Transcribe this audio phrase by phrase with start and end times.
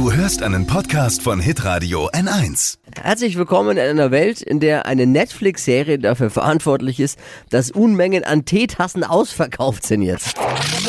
[0.00, 2.78] Du hörst einen Podcast von Hitradio N1.
[3.02, 7.18] Herzlich willkommen in einer Welt, in der eine Netflix-Serie dafür verantwortlich ist,
[7.50, 10.38] dass Unmengen an Teetassen ausverkauft sind jetzt.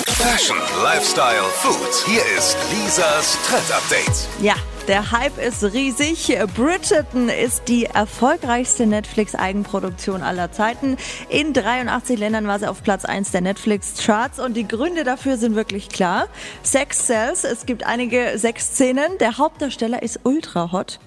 [0.08, 2.06] Fashion, Lifestyle, Food.
[2.06, 4.30] Hier ist Lisas Trend Update.
[4.42, 4.56] Ja,
[4.88, 6.38] der Hype ist riesig.
[6.56, 10.98] Bridgerton ist die erfolgreichste Netflix-Eigenproduktion aller Zeiten.
[11.30, 15.56] In 83 Ländern war sie auf Platz 1 der Netflix-Charts und die Gründe dafür sind
[15.56, 16.28] wirklich klar.
[16.64, 19.18] Sex sells, es gibt einige Sexszenen.
[19.20, 21.00] Der Hauptdarsteller ist ultra hot.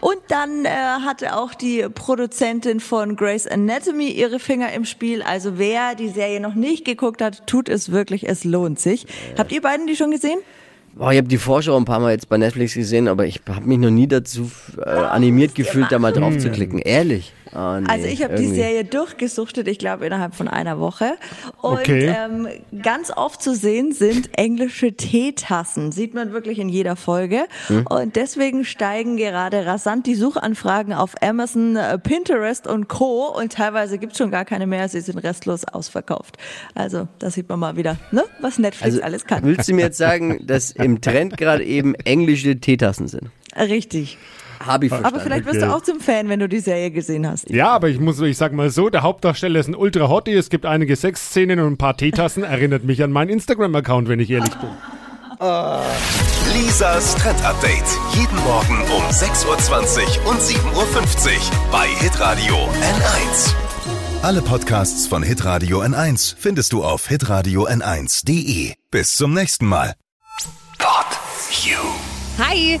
[0.00, 5.22] Und dann äh, hatte auch die Produzentin von Grey's Anatomy ihre Finger im Spiel.
[5.22, 8.28] Also wer die Serie noch nicht geguckt hat, tut es wirklich.
[8.28, 9.06] Es lohnt sich.
[9.38, 10.38] Habt ihr beiden die schon gesehen?
[10.96, 13.66] Boah, ich habe die Vorschau ein paar Mal jetzt bei Netflix gesehen, aber ich habe
[13.66, 16.78] mich noch nie dazu äh, animiert gefühlt, da mal drauf zu klicken.
[16.78, 17.34] Ehrlich.
[17.56, 18.46] Ah, nee, Also ich habe die.
[18.46, 21.14] Serie durchgesuchtet, ich glaube innerhalb von einer Woche.
[21.62, 22.14] Und Okay.
[22.16, 22.48] ähm,
[22.82, 25.90] ganz oft zu sehen sind englische Teetassen.
[25.92, 27.46] Sieht man wirklich in jeder Folge.
[27.68, 27.86] Hm.
[27.86, 33.34] Und deswegen steigen gerade rasant die Suchanfragen auf Amazon, äh, Pinterest und Co.
[33.36, 36.36] Und teilweise gibt es schon gar keine mehr, sie sind restlos ausverkauft.
[36.74, 39.44] Also da sieht man mal wieder, ne, was Netflix Also alles kann.
[39.44, 43.30] willst du mir jetzt sagen, dass im Trend gerade eben englische Teetassen sind?
[43.56, 44.18] Richtig.
[44.64, 45.14] Habe ich verstanden.
[45.16, 45.70] Aber vielleicht du Okay.
[45.70, 47.48] auch zum Fan, wenn du die Serie gesehen hast.
[47.50, 50.48] Ja, aber ich muss, ich sag mal so, der Hauptdarsteller ist ein ultra hottie, es
[50.50, 54.54] gibt einige Sexszenen und ein paar Teetassen, erinnert mich an meinen Instagram-Account, wenn ich ehrlich
[54.54, 54.70] bin.
[56.54, 57.84] Lisas Trend Update.
[58.14, 63.54] Jeden Morgen um 6.20 Uhr und 7.50 Uhr bei Hitradio N1.
[64.22, 68.72] Alle Podcasts von Hitradio N1 findest du auf hitradio n1.de.
[68.90, 69.94] Bis zum nächsten Mal.
[70.78, 71.06] Pod
[71.64, 71.76] You.
[72.38, 72.80] Hi!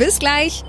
[0.01, 0.63] Bis gleich.